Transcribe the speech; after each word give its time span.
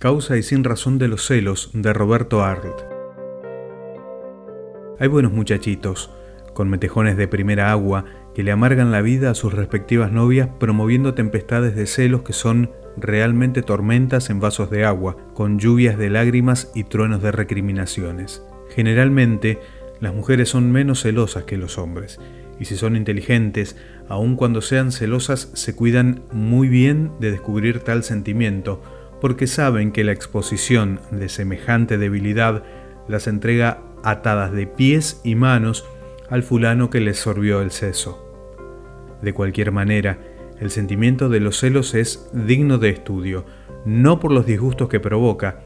Causa 0.00 0.36
y 0.36 0.44
sin 0.44 0.62
razón 0.62 0.98
de 0.98 1.08
los 1.08 1.26
celos 1.26 1.70
de 1.72 1.92
Roberto 1.92 2.44
Arlt. 2.44 2.82
Hay 5.00 5.08
buenos 5.08 5.32
muchachitos, 5.32 6.12
con 6.54 6.70
metejones 6.70 7.16
de 7.16 7.26
primera 7.26 7.72
agua, 7.72 8.04
que 8.32 8.44
le 8.44 8.52
amargan 8.52 8.92
la 8.92 9.02
vida 9.02 9.32
a 9.32 9.34
sus 9.34 9.52
respectivas 9.52 10.12
novias 10.12 10.50
promoviendo 10.60 11.14
tempestades 11.14 11.74
de 11.74 11.88
celos 11.88 12.22
que 12.22 12.32
son 12.32 12.70
realmente 12.96 13.62
tormentas 13.62 14.30
en 14.30 14.38
vasos 14.38 14.70
de 14.70 14.84
agua, 14.84 15.16
con 15.34 15.58
lluvias 15.58 15.98
de 15.98 16.10
lágrimas 16.10 16.70
y 16.76 16.84
truenos 16.84 17.20
de 17.20 17.32
recriminaciones. 17.32 18.44
Generalmente, 18.70 19.58
las 19.98 20.14
mujeres 20.14 20.48
son 20.48 20.70
menos 20.70 21.02
celosas 21.02 21.42
que 21.42 21.56
los 21.56 21.76
hombres, 21.76 22.20
y 22.60 22.66
si 22.66 22.76
son 22.76 22.94
inteligentes, 22.94 23.74
aun 24.08 24.36
cuando 24.36 24.62
sean 24.62 24.92
celosas, 24.92 25.50
se 25.54 25.74
cuidan 25.74 26.22
muy 26.30 26.68
bien 26.68 27.10
de 27.18 27.32
descubrir 27.32 27.80
tal 27.80 28.04
sentimiento, 28.04 28.80
porque 29.20 29.46
saben 29.46 29.92
que 29.92 30.04
la 30.04 30.12
exposición 30.12 31.00
de 31.10 31.28
semejante 31.28 31.98
debilidad 31.98 32.62
las 33.08 33.26
entrega 33.26 33.82
atadas 34.02 34.52
de 34.52 34.66
pies 34.66 35.20
y 35.24 35.34
manos 35.34 35.84
al 36.30 36.42
fulano 36.42 36.90
que 36.90 37.00
les 37.00 37.18
sorbió 37.18 37.60
el 37.60 37.70
seso. 37.70 38.24
De 39.22 39.32
cualquier 39.32 39.72
manera, 39.72 40.18
el 40.60 40.70
sentimiento 40.70 41.28
de 41.28 41.40
los 41.40 41.58
celos 41.58 41.94
es 41.94 42.28
digno 42.32 42.78
de 42.78 42.90
estudio, 42.90 43.44
no 43.84 44.20
por 44.20 44.32
los 44.32 44.46
disgustos 44.46 44.88
que 44.88 45.00
provoca, 45.00 45.60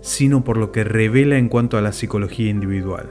sino 0.00 0.44
por 0.44 0.56
lo 0.56 0.72
que 0.72 0.84
revela 0.84 1.36
en 1.36 1.48
cuanto 1.48 1.78
a 1.78 1.82
la 1.82 1.92
psicología 1.92 2.50
individual. 2.50 3.10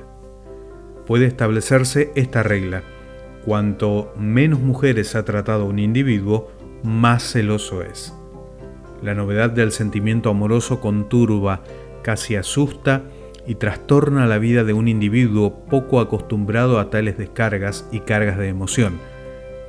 Puede 1.05 1.25
establecerse 1.25 2.11
esta 2.15 2.41
regla. 2.41 2.83
Cuanto 3.45 4.13
menos 4.17 4.59
mujeres 4.59 5.15
ha 5.15 5.23
tratado 5.23 5.65
un 5.65 5.77
individuo, 5.77 6.51
más 6.83 7.31
celoso 7.31 7.83
es. 7.83 8.13
La 9.01 9.13
novedad 9.13 9.49
del 9.49 9.71
sentimiento 9.71 10.29
amoroso 10.29 10.79
conturba, 10.79 11.61
casi 12.01 12.35
asusta 12.35 13.03
y 13.47 13.55
trastorna 13.55 14.25
la 14.25 14.37
vida 14.37 14.63
de 14.63 14.73
un 14.73 14.87
individuo 14.87 15.65
poco 15.69 15.99
acostumbrado 15.99 16.79
a 16.79 16.89
tales 16.89 17.17
descargas 17.17 17.87
y 17.91 17.99
cargas 17.99 18.37
de 18.37 18.47
emoción. 18.47 18.99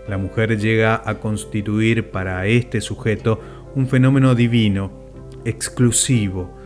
La 0.08 0.18
mujer 0.18 0.58
llega 0.58 1.02
a 1.04 1.16
constituir 1.16 2.10
para 2.10 2.46
este 2.46 2.80
sujeto 2.80 3.40
un 3.74 3.88
fenómeno 3.88 4.34
divino, 4.34 4.92
exclusivo. 5.44 6.56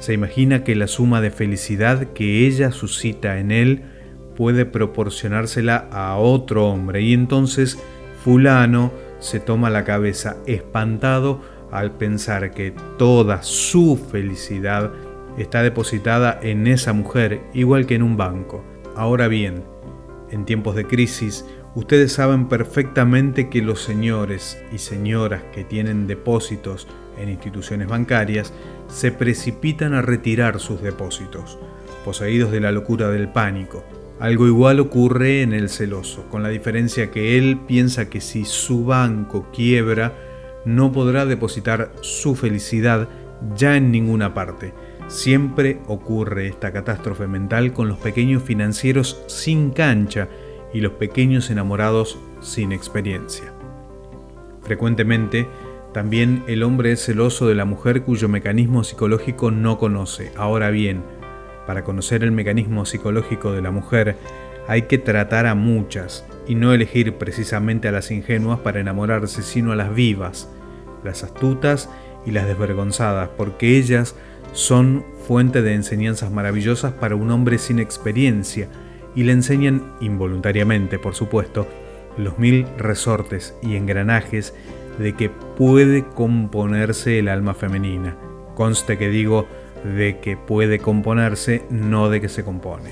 Se 0.00 0.14
imagina 0.14 0.64
que 0.64 0.74
la 0.74 0.86
suma 0.86 1.20
de 1.20 1.30
felicidad 1.30 2.08
que 2.12 2.46
ella 2.46 2.72
suscita 2.72 3.38
en 3.38 3.50
él 3.50 3.82
puede 4.34 4.64
proporcionársela 4.64 5.88
a 5.92 6.16
otro 6.16 6.66
hombre 6.66 7.02
y 7.02 7.12
entonces 7.12 7.78
fulano 8.24 8.90
se 9.18 9.38
toma 9.38 9.68
la 9.68 9.84
cabeza 9.84 10.36
espantado 10.46 11.42
al 11.70 11.92
pensar 11.92 12.50
que 12.52 12.72
toda 12.98 13.42
su 13.42 13.96
felicidad 14.10 14.92
está 15.38 15.62
depositada 15.62 16.38
en 16.42 16.66
esa 16.66 16.92
mujer, 16.92 17.40
igual 17.54 17.86
que 17.86 17.94
en 17.94 18.02
un 18.02 18.16
banco. 18.16 18.64
Ahora 18.96 19.28
bien, 19.28 19.62
en 20.30 20.44
tiempos 20.44 20.74
de 20.76 20.86
crisis, 20.86 21.44
ustedes 21.74 22.12
saben 22.12 22.48
perfectamente 22.48 23.48
que 23.48 23.62
los 23.62 23.82
señores 23.82 24.62
y 24.72 24.78
señoras 24.78 25.42
que 25.52 25.64
tienen 25.64 26.06
depósitos 26.06 26.88
en 27.18 27.28
instituciones 27.28 27.88
bancarias 27.88 28.52
se 28.88 29.12
precipitan 29.12 29.94
a 29.94 30.02
retirar 30.02 30.58
sus 30.60 30.82
depósitos, 30.82 31.58
poseídos 32.04 32.50
de 32.50 32.60
la 32.60 32.72
locura 32.72 33.08
del 33.08 33.28
pánico. 33.28 33.84
Algo 34.18 34.46
igual 34.46 34.80
ocurre 34.80 35.42
en 35.42 35.52
el 35.52 35.70
celoso, 35.70 36.26
con 36.28 36.42
la 36.42 36.50
diferencia 36.50 37.10
que 37.10 37.38
él 37.38 37.58
piensa 37.66 38.10
que 38.10 38.20
si 38.20 38.44
su 38.44 38.84
banco 38.84 39.48
quiebra, 39.52 40.12
no 40.64 40.92
podrá 40.92 41.26
depositar 41.26 41.92
su 42.00 42.34
felicidad 42.34 43.08
ya 43.56 43.76
en 43.76 43.90
ninguna 43.90 44.34
parte. 44.34 44.74
Siempre 45.08 45.80
ocurre 45.86 46.46
esta 46.46 46.72
catástrofe 46.72 47.26
mental 47.26 47.72
con 47.72 47.88
los 47.88 47.98
pequeños 47.98 48.42
financieros 48.42 49.22
sin 49.26 49.70
cancha 49.70 50.28
y 50.72 50.80
los 50.80 50.92
pequeños 50.92 51.50
enamorados 51.50 52.18
sin 52.40 52.72
experiencia. 52.72 53.52
Frecuentemente, 54.62 55.48
también 55.92 56.44
el 56.46 56.62
hombre 56.62 56.92
es 56.92 57.04
celoso 57.04 57.48
de 57.48 57.56
la 57.56 57.64
mujer 57.64 58.02
cuyo 58.02 58.28
mecanismo 58.28 58.84
psicológico 58.84 59.50
no 59.50 59.78
conoce. 59.78 60.30
Ahora 60.36 60.70
bien, 60.70 61.02
para 61.66 61.82
conocer 61.82 62.22
el 62.22 62.30
mecanismo 62.30 62.86
psicológico 62.86 63.52
de 63.52 63.62
la 63.62 63.72
mujer, 63.72 64.16
hay 64.68 64.82
que 64.82 64.98
tratar 64.98 65.46
a 65.46 65.56
muchas 65.56 66.24
y 66.50 66.56
no 66.56 66.72
elegir 66.72 67.14
precisamente 67.14 67.86
a 67.86 67.92
las 67.92 68.10
ingenuas 68.10 68.58
para 68.58 68.80
enamorarse, 68.80 69.40
sino 69.40 69.70
a 69.70 69.76
las 69.76 69.94
vivas, 69.94 70.50
las 71.04 71.22
astutas 71.22 71.88
y 72.26 72.32
las 72.32 72.48
desvergonzadas, 72.48 73.28
porque 73.36 73.76
ellas 73.78 74.16
son 74.52 75.04
fuente 75.28 75.62
de 75.62 75.74
enseñanzas 75.74 76.32
maravillosas 76.32 76.92
para 76.92 77.14
un 77.14 77.30
hombre 77.30 77.58
sin 77.58 77.78
experiencia 77.78 78.66
y 79.14 79.22
le 79.22 79.30
enseñan 79.30 79.92
involuntariamente, 80.00 80.98
por 80.98 81.14
supuesto, 81.14 81.68
los 82.18 82.36
mil 82.40 82.66
resortes 82.76 83.54
y 83.62 83.76
engranajes 83.76 84.52
de 84.98 85.14
que 85.14 85.30
puede 85.30 86.04
componerse 86.04 87.20
el 87.20 87.28
alma 87.28 87.54
femenina. 87.54 88.16
Conste 88.56 88.98
que 88.98 89.08
digo 89.08 89.46
de 89.84 90.18
que 90.18 90.36
puede 90.36 90.80
componerse, 90.80 91.62
no 91.70 92.10
de 92.10 92.20
que 92.20 92.28
se 92.28 92.42
compone. 92.42 92.90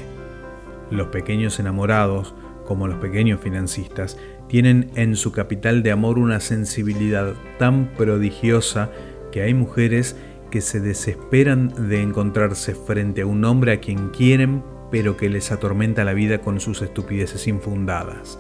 Los 0.93 1.09
pequeños 1.09 1.59
enamorados, 1.59 2.37
como 2.69 2.87
los 2.87 2.99
pequeños 2.99 3.41
financistas, 3.41 4.19
tienen 4.47 4.91
en 4.95 5.17
su 5.17 5.33
capital 5.33 5.83
de 5.83 5.91
amor 5.91 6.19
una 6.19 6.39
sensibilidad 6.39 7.33
tan 7.59 7.95
prodigiosa 7.97 8.91
que 9.33 9.41
hay 9.41 9.55
mujeres 9.55 10.17
que 10.51 10.61
se 10.61 10.79
desesperan 10.79 11.89
de 11.89 12.03
encontrarse 12.03 12.75
frente 12.75 13.23
a 13.23 13.27
un 13.27 13.43
hombre 13.47 13.73
a 13.73 13.81
quien 13.81 14.11
quieren 14.11 14.63
pero 14.91 15.17
que 15.17 15.31
les 15.31 15.51
atormenta 15.51 16.05
la 16.05 16.13
vida 16.13 16.39
con 16.39 16.61
sus 16.61 16.83
estupideces 16.83 17.47
infundadas. 17.47 18.39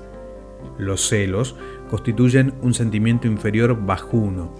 Los 0.79 1.09
celos 1.09 1.57
constituyen 1.91 2.55
un 2.63 2.75
sentimiento 2.75 3.27
inferior 3.27 3.79
bajuno. 3.85 4.55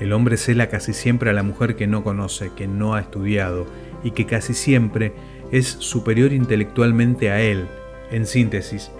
El 0.00 0.12
hombre 0.12 0.36
cela 0.36 0.68
casi 0.68 0.92
siempre 0.92 1.30
a 1.30 1.34
la 1.34 1.42
mujer 1.42 1.76
que 1.76 1.86
no 1.86 2.02
conoce, 2.04 2.50
que 2.56 2.66
no 2.66 2.94
ha 2.94 3.00
estudiado 3.00 3.66
y 4.02 4.12
que 4.12 4.26
casi 4.26 4.54
siempre 4.54 5.14
es 5.50 5.66
superior 5.66 6.32
intelectualmente 6.32 7.30
a 7.30 7.40
él. 7.40 7.66
En 8.10 8.26
síntesis, 8.26 8.90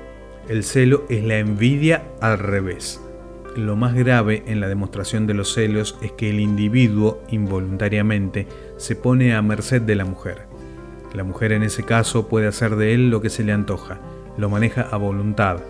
el 0.48 0.64
celo 0.64 1.04
es 1.08 1.22
la 1.24 1.38
envidia 1.38 2.04
al 2.20 2.38
revés. 2.38 3.00
Lo 3.56 3.76
más 3.76 3.94
grave 3.94 4.42
en 4.46 4.60
la 4.60 4.68
demostración 4.68 5.26
de 5.26 5.34
los 5.34 5.54
celos 5.54 5.96
es 6.02 6.12
que 6.12 6.30
el 6.30 6.40
individuo 6.40 7.22
involuntariamente 7.28 8.46
se 8.76 8.96
pone 8.96 9.34
a 9.34 9.42
merced 9.42 9.82
de 9.82 9.94
la 9.94 10.04
mujer. 10.04 10.46
La 11.14 11.22
mujer 11.22 11.52
en 11.52 11.62
ese 11.62 11.84
caso 11.84 12.28
puede 12.28 12.48
hacer 12.48 12.76
de 12.76 12.94
él 12.94 13.10
lo 13.10 13.20
que 13.20 13.30
se 13.30 13.44
le 13.44 13.52
antoja, 13.52 14.00
lo 14.36 14.50
maneja 14.50 14.82
a 14.90 14.96
voluntad. 14.96 15.60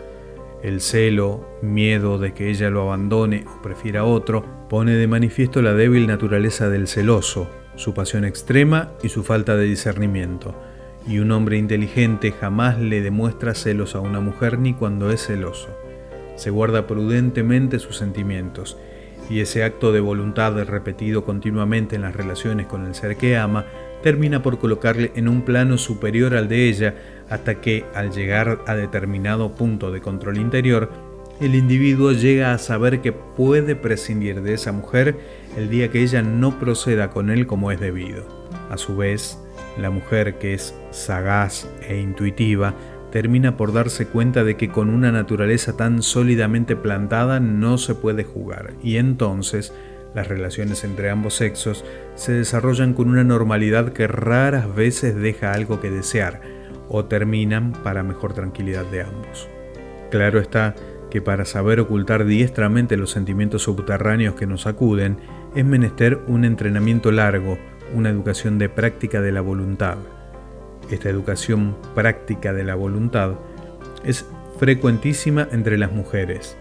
El 0.62 0.80
celo, 0.80 1.46
miedo 1.60 2.18
de 2.18 2.32
que 2.32 2.48
ella 2.48 2.70
lo 2.70 2.82
abandone 2.82 3.44
o 3.46 3.62
prefiera 3.62 4.04
otro, 4.04 4.44
pone 4.70 4.94
de 4.94 5.06
manifiesto 5.06 5.60
la 5.60 5.74
débil 5.74 6.06
naturaleza 6.06 6.70
del 6.70 6.88
celoso, 6.88 7.50
su 7.76 7.92
pasión 7.92 8.24
extrema 8.24 8.92
y 9.02 9.10
su 9.10 9.22
falta 9.22 9.56
de 9.56 9.64
discernimiento 9.64 10.54
y 11.06 11.18
un 11.18 11.30
hombre 11.32 11.58
inteligente 11.58 12.32
jamás 12.32 12.78
le 12.78 13.02
demuestra 13.02 13.54
celos 13.54 13.94
a 13.94 14.00
una 14.00 14.20
mujer 14.20 14.58
ni 14.58 14.74
cuando 14.74 15.10
es 15.10 15.26
celoso. 15.26 15.68
Se 16.36 16.50
guarda 16.50 16.86
prudentemente 16.86 17.78
sus 17.78 17.96
sentimientos, 17.96 18.76
y 19.30 19.40
ese 19.40 19.64
acto 19.64 19.92
de 19.92 20.00
voluntad 20.00 20.54
repetido 20.64 21.24
continuamente 21.24 21.96
en 21.96 22.02
las 22.02 22.14
relaciones 22.14 22.66
con 22.66 22.86
el 22.86 22.94
ser 22.94 23.16
que 23.16 23.36
ama 23.36 23.64
termina 24.02 24.42
por 24.42 24.58
colocarle 24.58 25.12
en 25.14 25.28
un 25.28 25.42
plano 25.42 25.78
superior 25.78 26.34
al 26.34 26.46
de 26.46 26.68
ella 26.68 26.94
hasta 27.30 27.62
que, 27.62 27.86
al 27.94 28.12
llegar 28.12 28.60
a 28.66 28.74
determinado 28.74 29.54
punto 29.54 29.90
de 29.90 30.02
control 30.02 30.36
interior, 30.36 30.90
el 31.40 31.54
individuo 31.54 32.12
llega 32.12 32.52
a 32.52 32.58
saber 32.58 33.00
que 33.00 33.12
puede 33.12 33.74
prescindir 33.74 34.42
de 34.42 34.54
esa 34.54 34.72
mujer 34.72 35.16
el 35.56 35.70
día 35.70 35.90
que 35.90 36.02
ella 36.02 36.20
no 36.20 36.58
proceda 36.60 37.10
con 37.10 37.30
él 37.30 37.46
como 37.46 37.72
es 37.72 37.80
debido. 37.80 38.24
A 38.70 38.76
su 38.76 38.96
vez, 38.96 39.38
la 39.78 39.90
mujer 39.90 40.38
que 40.38 40.54
es 40.54 40.74
sagaz 40.90 41.68
e 41.88 41.98
intuitiva 42.00 42.74
termina 43.10 43.56
por 43.56 43.72
darse 43.72 44.06
cuenta 44.06 44.42
de 44.42 44.56
que 44.56 44.68
con 44.68 44.90
una 44.90 45.12
naturaleza 45.12 45.76
tan 45.76 46.02
sólidamente 46.02 46.74
plantada 46.74 47.38
no 47.40 47.78
se 47.78 47.94
puede 47.94 48.24
jugar 48.24 48.72
y 48.82 48.96
entonces 48.96 49.72
las 50.14 50.28
relaciones 50.28 50.84
entre 50.84 51.10
ambos 51.10 51.34
sexos 51.34 51.84
se 52.14 52.32
desarrollan 52.32 52.94
con 52.94 53.08
una 53.08 53.24
normalidad 53.24 53.92
que 53.92 54.06
raras 54.06 54.74
veces 54.74 55.16
deja 55.16 55.52
algo 55.52 55.80
que 55.80 55.90
desear 55.90 56.40
o 56.88 57.04
terminan 57.04 57.72
para 57.82 58.02
mejor 58.02 58.32
tranquilidad 58.32 58.84
de 58.86 59.02
ambos. 59.02 59.48
Claro 60.10 60.38
está 60.38 60.74
que 61.10 61.22
para 61.22 61.44
saber 61.44 61.80
ocultar 61.80 62.24
diestramente 62.24 62.96
los 62.96 63.10
sentimientos 63.10 63.62
subterráneos 63.62 64.34
que 64.34 64.46
nos 64.46 64.66
acuden 64.66 65.18
es 65.54 65.64
menester 65.64 66.20
un 66.26 66.44
entrenamiento 66.44 67.12
largo, 67.12 67.58
una 67.92 68.10
educación 68.10 68.58
de 68.58 68.68
práctica 68.68 69.20
de 69.20 69.32
la 69.32 69.40
voluntad. 69.40 69.98
Esta 70.90 71.08
educación 71.08 71.76
práctica 71.94 72.52
de 72.52 72.64
la 72.64 72.74
voluntad 72.74 73.32
es 74.04 74.26
frecuentísima 74.58 75.48
entre 75.52 75.78
las 75.78 75.92
mujeres. 75.92 76.56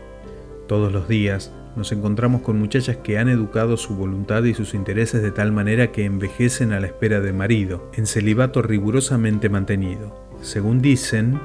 Todos 0.67 0.91
los 0.91 1.07
días 1.07 1.53
nos 1.75 1.91
encontramos 1.91 2.41
con 2.41 2.59
muchachas 2.59 2.97
que 2.97 3.17
han 3.17 3.29
educado 3.29 3.77
su 3.77 3.95
voluntad 3.95 4.43
y 4.43 4.53
sus 4.53 4.73
intereses 4.73 5.21
de 5.21 5.31
tal 5.31 5.51
manera 5.51 5.91
que 5.91 6.05
envejecen 6.05 6.71
a 6.71 6.79
la 6.79 6.87
espera 6.87 7.19
de 7.19 7.33
marido, 7.33 7.89
en 7.93 8.05
celibato 8.05 8.61
rigurosamente 8.61 9.49
mantenido. 9.49 10.15
Según 10.41 10.81
dicen, 10.81 11.39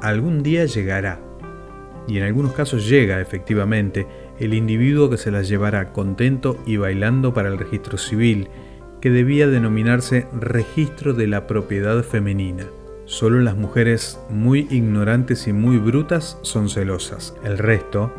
algún 0.00 0.42
día 0.42 0.64
llegará. 0.64 1.20
Y 2.08 2.18
en 2.18 2.24
algunos 2.24 2.52
casos 2.52 2.88
llega, 2.88 3.20
efectivamente, 3.20 4.06
el 4.38 4.54
individuo 4.54 5.10
que 5.10 5.16
se 5.16 5.30
las 5.30 5.48
llevará 5.48 5.92
contento 5.92 6.58
y 6.66 6.76
bailando 6.76 7.32
para 7.34 7.48
el 7.48 7.58
registro 7.58 7.98
civil, 7.98 8.48
que 9.04 9.10
debía 9.10 9.46
denominarse 9.48 10.26
registro 10.32 11.12
de 11.12 11.26
la 11.26 11.46
propiedad 11.46 12.02
femenina. 12.02 12.64
Solo 13.04 13.38
las 13.40 13.54
mujeres 13.54 14.18
muy 14.30 14.66
ignorantes 14.70 15.46
y 15.46 15.52
muy 15.52 15.76
brutas 15.76 16.38
son 16.40 16.70
celosas. 16.70 17.34
El 17.44 17.58
resto, 17.58 18.14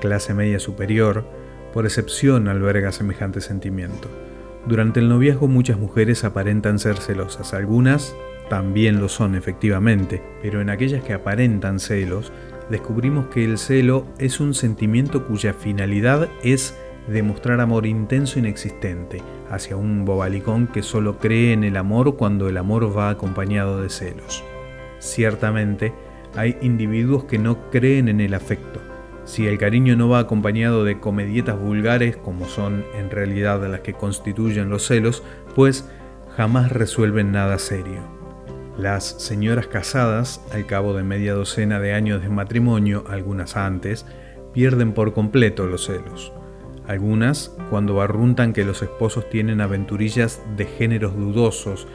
clase 0.00 0.32
media 0.32 0.60
superior, 0.60 1.24
por 1.72 1.84
excepción 1.84 2.46
alberga 2.46 2.92
semejante 2.92 3.40
sentimiento. 3.40 4.08
Durante 4.68 5.00
el 5.00 5.08
noviazgo 5.08 5.48
muchas 5.48 5.78
mujeres 5.78 6.22
aparentan 6.22 6.78
ser 6.78 6.98
celosas, 6.98 7.52
algunas 7.52 8.14
también 8.48 9.00
lo 9.00 9.08
son 9.08 9.34
efectivamente, 9.34 10.22
pero 10.40 10.60
en 10.60 10.70
aquellas 10.70 11.02
que 11.02 11.14
aparentan 11.14 11.80
celos, 11.80 12.30
descubrimos 12.70 13.26
que 13.26 13.44
el 13.44 13.58
celo 13.58 14.06
es 14.18 14.38
un 14.38 14.54
sentimiento 14.54 15.26
cuya 15.26 15.54
finalidad 15.54 16.28
es 16.44 16.78
demostrar 17.08 17.60
amor 17.60 17.86
intenso 17.86 18.36
e 18.36 18.40
inexistente 18.40 19.22
hacia 19.50 19.76
un 19.76 20.04
bobalicón 20.04 20.66
que 20.66 20.82
solo 20.82 21.18
cree 21.18 21.52
en 21.52 21.64
el 21.64 21.76
amor 21.76 22.16
cuando 22.16 22.48
el 22.48 22.56
amor 22.56 22.96
va 22.96 23.10
acompañado 23.10 23.80
de 23.80 23.90
celos. 23.90 24.42
Ciertamente, 24.98 25.92
hay 26.36 26.56
individuos 26.62 27.24
que 27.24 27.38
no 27.38 27.70
creen 27.70 28.08
en 28.08 28.20
el 28.20 28.34
afecto, 28.34 28.80
si 29.24 29.46
el 29.46 29.56
cariño 29.56 29.96
no 29.96 30.10
va 30.10 30.18
acompañado 30.18 30.84
de 30.84 31.00
comedietas 31.00 31.58
vulgares, 31.58 32.16
como 32.16 32.46
son 32.46 32.84
en 32.94 33.10
realidad 33.10 33.66
las 33.66 33.80
que 33.80 33.94
constituyen 33.94 34.68
los 34.68 34.86
celos, 34.86 35.22
pues 35.54 35.88
jamás 36.36 36.70
resuelven 36.70 37.32
nada 37.32 37.58
serio. 37.58 38.02
Las 38.76 39.04
señoras 39.04 39.66
casadas, 39.66 40.42
al 40.52 40.66
cabo 40.66 40.94
de 40.94 41.04
media 41.04 41.32
docena 41.32 41.80
de 41.80 41.94
años 41.94 42.22
de 42.22 42.28
matrimonio, 42.28 43.04
algunas 43.08 43.56
antes, 43.56 44.04
pierden 44.52 44.92
por 44.92 45.14
completo 45.14 45.66
los 45.66 45.86
celos. 45.86 46.32
Algunas, 46.86 47.50
cuando 47.70 47.94
barruntan 47.94 48.52
que 48.52 48.64
los 48.64 48.82
esposos 48.82 49.28
tienen 49.30 49.60
aventurillas 49.60 50.42
de 50.56 50.66
géneros 50.66 51.16
dudosos, 51.16 51.86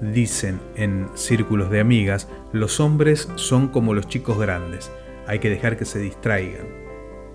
dicen 0.00 0.60
en 0.76 1.08
círculos 1.14 1.70
de 1.70 1.80
amigas, 1.80 2.28
los 2.52 2.80
hombres 2.80 3.28
son 3.36 3.68
como 3.68 3.94
los 3.94 4.08
chicos 4.08 4.38
grandes, 4.38 4.90
hay 5.26 5.38
que 5.38 5.50
dejar 5.50 5.76
que 5.76 5.84
se 5.84 5.98
distraigan. 5.98 6.66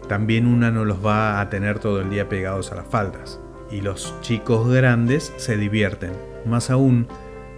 También 0.07 0.48
una 0.48 0.71
no 0.71 0.86
los 0.86 1.06
va 1.06 1.39
a 1.39 1.50
tener 1.50 1.80
todo 1.80 2.01
el 2.01 2.10
día 2.10 2.27
pegados 2.27 2.71
a 2.71 2.75
las 2.75 2.88
faldas. 2.88 3.39
Y 3.71 3.81
los 3.81 4.19
chicos 4.21 4.69
grandes 4.69 5.33
se 5.38 5.57
divierten, 5.57 6.12
más 6.45 6.69
aún, 6.69 7.07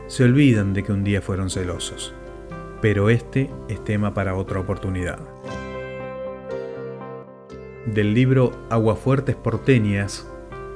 se 0.08 0.24
olvidan 0.24 0.74
de 0.74 0.84
que 0.84 0.92
un 0.92 1.04
día 1.04 1.22
fueron 1.22 1.50
celosos. 1.50 2.14
Pero 2.82 3.10
este 3.10 3.50
es 3.68 3.84
tema 3.84 4.14
para 4.14 4.36
otra 4.36 4.60
oportunidad. 4.60 5.35
Del 7.86 8.16
libro 8.16 8.52
Aguafuertes 8.72 9.36
porteñas, 9.36 10.28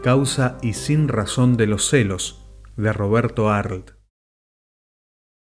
Causa 0.03 0.59
y 0.61 0.73
sin 0.73 1.07
razón 1.07 1.57
de 1.57 1.65
los 1.65 1.89
celos, 1.89 2.45
de 2.77 2.94
Roberto 2.94 3.50
Arlt. 3.50 3.98